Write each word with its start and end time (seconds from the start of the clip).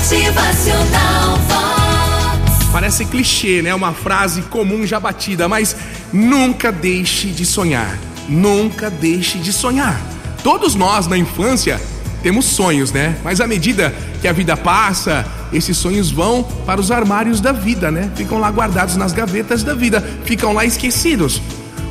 Motivacional 0.00 1.36
Vox. 1.46 2.68
Parece 2.72 3.04
clichê, 3.04 3.60
né? 3.60 3.74
Uma 3.74 3.92
frase 3.92 4.40
comum 4.40 4.86
já 4.86 4.98
batida, 4.98 5.46
mas 5.46 5.76
nunca 6.10 6.72
deixe 6.72 7.28
de 7.28 7.44
sonhar. 7.44 7.98
Nunca 8.26 8.88
deixe 8.88 9.36
de 9.36 9.52
sonhar. 9.52 10.00
Todos 10.42 10.74
nós 10.74 11.06
na 11.06 11.18
infância 11.18 11.78
temos 12.22 12.46
sonhos, 12.46 12.90
né? 12.92 13.14
Mas 13.22 13.42
à 13.42 13.46
medida 13.46 13.94
que 14.22 14.26
a 14.26 14.32
vida 14.32 14.56
passa, 14.56 15.26
esses 15.52 15.76
sonhos 15.76 16.10
vão 16.10 16.44
para 16.64 16.80
os 16.80 16.90
armários 16.90 17.38
da 17.38 17.52
vida, 17.52 17.90
né? 17.90 18.10
Ficam 18.16 18.38
lá 18.38 18.48
guardados 18.48 18.96
nas 18.96 19.12
gavetas 19.12 19.62
da 19.62 19.74
vida, 19.74 20.02
ficam 20.24 20.54
lá 20.54 20.64
esquecidos. 20.64 21.42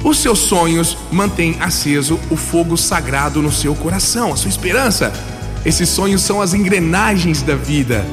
Os 0.04 0.18
seus 0.18 0.40
sonhos 0.40 0.98
mantêm 1.12 1.58
aceso 1.60 2.20
o 2.32 2.36
fogo 2.36 2.76
sagrado 2.76 3.40
no 3.40 3.52
seu 3.52 3.76
coração, 3.76 4.34
a 4.34 4.36
sua 4.36 4.50
esperança. 4.50 5.14
Esses 5.66 5.90
sonhos 5.90 6.22
são 6.22 6.42
as 6.42 6.54
engrenagens 6.54 7.42
da 7.42 7.56
vida. 7.56 8.06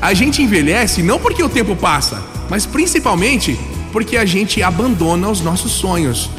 A 0.00 0.14
gente 0.14 0.42
envelhece 0.42 1.02
não 1.02 1.18
porque 1.18 1.42
o 1.42 1.48
tempo 1.48 1.76
passa, 1.76 2.22
mas 2.48 2.64
principalmente 2.66 3.58
porque 3.92 4.16
a 4.16 4.24
gente 4.24 4.62
abandona 4.62 5.28
os 5.28 5.40
nossos 5.40 5.72
sonhos. 5.72 6.30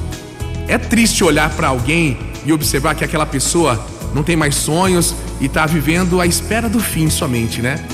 É 0.67 0.77
triste 0.77 1.23
olhar 1.23 1.49
para 1.51 1.69
alguém 1.69 2.17
e 2.45 2.51
observar 2.51 2.95
que 2.95 3.03
aquela 3.03 3.25
pessoa 3.25 3.83
não 4.13 4.23
tem 4.23 4.35
mais 4.35 4.55
sonhos 4.55 5.15
e 5.39 5.45
está 5.45 5.65
vivendo 5.65 6.19
à 6.19 6.25
espera 6.25 6.69
do 6.69 6.79
fim 6.79 7.09
somente, 7.09 7.61
né? 7.61 7.85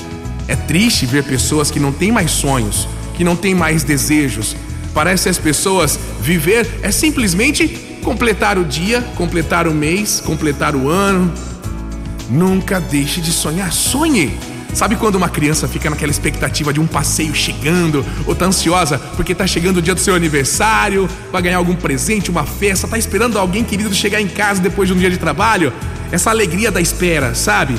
É 0.46 0.54
triste 0.54 1.06
ver 1.06 1.24
pessoas 1.24 1.70
que 1.70 1.80
não 1.80 1.92
têm 1.92 2.12
mais 2.12 2.30
sonhos, 2.30 2.86
que 3.14 3.24
não 3.24 3.36
têm 3.36 3.54
mais 3.54 3.82
desejos. 3.82 4.54
Parece 4.92 5.28
as 5.28 5.38
pessoas 5.38 5.98
viver 6.20 6.80
é 6.82 6.90
simplesmente 6.90 7.68
completar 8.02 8.58
o 8.58 8.64
dia, 8.64 9.00
completar 9.16 9.66
o 9.66 9.74
mês, 9.74 10.20
completar 10.20 10.76
o 10.76 10.88
ano. 10.88 11.32
Nunca 12.30 12.80
deixe 12.80 13.20
de 13.20 13.32
sonhar, 13.32 13.72
sonhe! 13.72 14.38
Sabe 14.74 14.96
quando 14.96 15.14
uma 15.14 15.28
criança 15.28 15.68
fica 15.68 15.88
naquela 15.88 16.10
expectativa 16.10 16.72
de 16.72 16.80
um 16.80 16.86
passeio 16.86 17.32
chegando, 17.32 18.04
ou 18.26 18.34
tá 18.34 18.46
ansiosa 18.46 18.98
porque 18.98 19.32
tá 19.32 19.46
chegando 19.46 19.76
o 19.76 19.82
dia 19.82 19.94
do 19.94 20.00
seu 20.00 20.16
aniversário, 20.16 21.08
vai 21.30 21.40
ganhar 21.40 21.58
algum 21.58 21.76
presente, 21.76 22.28
uma 22.28 22.44
festa, 22.44 22.88
tá 22.88 22.98
esperando 22.98 23.38
alguém 23.38 23.62
querido 23.62 23.94
chegar 23.94 24.20
em 24.20 24.26
casa 24.26 24.60
depois 24.60 24.88
de 24.88 24.94
um 24.94 24.98
dia 24.98 25.10
de 25.10 25.16
trabalho? 25.16 25.72
Essa 26.10 26.30
alegria 26.30 26.72
da 26.72 26.80
espera, 26.80 27.36
sabe? 27.36 27.76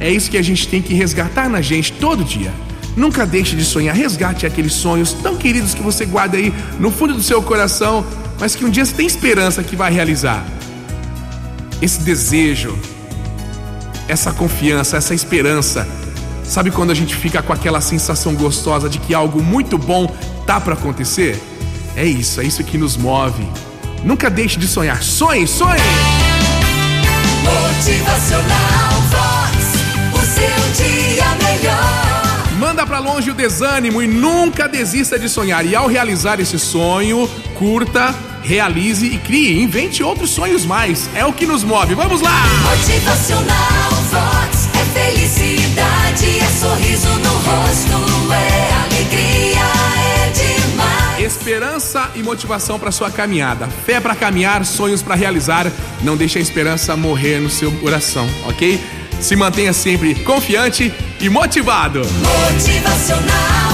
É 0.00 0.10
isso 0.10 0.30
que 0.30 0.38
a 0.38 0.42
gente 0.42 0.66
tem 0.68 0.80
que 0.80 0.94
resgatar 0.94 1.50
na 1.50 1.60
gente 1.60 1.92
todo 1.92 2.24
dia. 2.24 2.52
Nunca 2.96 3.26
deixe 3.26 3.54
de 3.54 3.64
sonhar, 3.64 3.94
resgate 3.94 4.46
aqueles 4.46 4.72
sonhos 4.72 5.12
tão 5.12 5.36
queridos 5.36 5.74
que 5.74 5.82
você 5.82 6.06
guarda 6.06 6.38
aí 6.38 6.52
no 6.80 6.90
fundo 6.90 7.12
do 7.12 7.22
seu 7.22 7.42
coração, 7.42 8.06
mas 8.40 8.56
que 8.56 8.64
um 8.64 8.70
dia 8.70 8.86
você 8.86 8.94
tem 8.94 9.06
esperança 9.06 9.62
que 9.62 9.76
vai 9.76 9.92
realizar. 9.92 10.46
Esse 11.82 12.00
desejo, 12.00 12.76
essa 14.08 14.32
confiança, 14.32 14.96
essa 14.96 15.14
esperança. 15.14 15.86
Sabe 16.42 16.70
quando 16.70 16.90
a 16.90 16.94
gente 16.94 17.14
fica 17.14 17.42
com 17.42 17.52
aquela 17.52 17.80
sensação 17.80 18.34
gostosa 18.34 18.88
de 18.88 18.98
que 18.98 19.12
algo 19.12 19.42
muito 19.42 19.76
bom 19.76 20.06
tá 20.46 20.58
para 20.58 20.72
acontecer? 20.72 21.38
É 21.94 22.04
isso, 22.04 22.40
é 22.40 22.44
isso 22.44 22.64
que 22.64 22.78
nos 22.78 22.96
move. 22.96 23.46
Nunca 24.02 24.30
deixe 24.30 24.58
de 24.58 24.66
sonhar. 24.66 25.02
Sonhe, 25.02 25.46
sonhe! 25.46 25.80
Motivacional 27.44 28.92
Vox. 29.10 29.58
O 30.14 30.24
seu 30.24 30.86
dia 30.86 31.24
melhor. 31.42 32.48
Manda 32.58 32.86
pra 32.86 32.98
longe 32.98 33.30
o 33.30 33.34
desânimo 33.34 34.02
e 34.02 34.06
nunca 34.06 34.66
desista 34.68 35.18
de 35.18 35.28
sonhar. 35.28 35.64
E 35.66 35.76
ao 35.76 35.86
realizar 35.86 36.40
esse 36.40 36.58
sonho, 36.58 37.28
curta, 37.56 38.14
realize 38.42 39.06
e 39.06 39.18
crie, 39.18 39.62
invente 39.62 40.02
outros 40.02 40.30
sonhos 40.30 40.64
mais. 40.64 41.08
É 41.14 41.24
o 41.24 41.32
que 41.32 41.46
nos 41.46 41.62
move. 41.62 41.94
Vamos 41.94 42.20
lá! 42.20 42.42
Motivacional 42.70 43.77
Esperança 51.98 52.10
e 52.14 52.22
motivação 52.22 52.78
para 52.78 52.92
sua 52.92 53.10
caminhada. 53.10 53.66
Fé 53.66 54.00
para 54.00 54.14
caminhar, 54.14 54.64
sonhos 54.64 55.02
para 55.02 55.16
realizar. 55.16 55.66
Não 56.02 56.16
deixe 56.16 56.38
a 56.38 56.42
esperança 56.42 56.96
morrer 56.96 57.40
no 57.40 57.50
seu 57.50 57.72
coração, 57.72 58.28
ok? 58.46 58.80
Se 59.20 59.34
mantenha 59.34 59.72
sempre 59.72 60.14
confiante 60.14 60.92
e 61.20 61.28
motivado. 61.28 62.02
Motivacional 62.52 63.67